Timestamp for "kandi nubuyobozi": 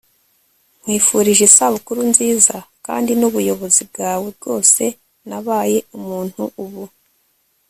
2.85-3.81